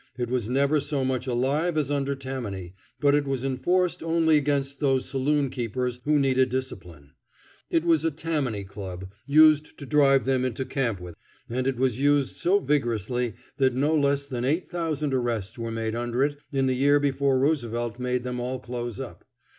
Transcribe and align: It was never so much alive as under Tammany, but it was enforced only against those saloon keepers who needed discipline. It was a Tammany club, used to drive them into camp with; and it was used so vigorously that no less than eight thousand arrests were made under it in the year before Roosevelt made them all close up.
It 0.17 0.31
was 0.31 0.49
never 0.49 0.79
so 0.79 1.05
much 1.05 1.27
alive 1.27 1.77
as 1.77 1.91
under 1.91 2.15
Tammany, 2.15 2.73
but 2.99 3.13
it 3.13 3.27
was 3.27 3.43
enforced 3.43 4.01
only 4.01 4.35
against 4.35 4.79
those 4.79 5.05
saloon 5.07 5.51
keepers 5.51 5.99
who 6.05 6.17
needed 6.17 6.49
discipline. 6.49 7.11
It 7.69 7.85
was 7.85 8.03
a 8.03 8.09
Tammany 8.09 8.63
club, 8.63 9.11
used 9.27 9.77
to 9.77 9.85
drive 9.85 10.25
them 10.25 10.43
into 10.43 10.65
camp 10.65 10.99
with; 10.99 11.13
and 11.47 11.67
it 11.67 11.77
was 11.77 11.99
used 11.99 12.37
so 12.37 12.57
vigorously 12.57 13.35
that 13.57 13.75
no 13.75 13.95
less 13.95 14.25
than 14.25 14.43
eight 14.43 14.71
thousand 14.71 15.13
arrests 15.13 15.59
were 15.59 15.69
made 15.69 15.93
under 15.93 16.23
it 16.23 16.39
in 16.51 16.65
the 16.65 16.73
year 16.73 16.99
before 16.99 17.37
Roosevelt 17.37 17.99
made 17.99 18.23
them 18.23 18.39
all 18.39 18.59
close 18.59 18.99
up. 18.99 19.23